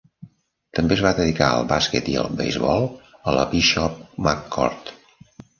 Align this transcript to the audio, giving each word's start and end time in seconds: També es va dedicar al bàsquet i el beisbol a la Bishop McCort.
També 0.77 0.95
es 0.97 1.03
va 1.05 1.11
dedicar 1.19 1.49
al 1.57 1.67
bàsquet 1.73 2.09
i 2.13 2.17
el 2.21 2.31
beisbol 2.41 2.89
a 3.33 3.37
la 3.39 3.47
Bishop 3.55 4.03
McCort. 4.25 4.95